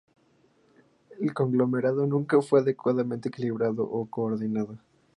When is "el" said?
1.19-1.31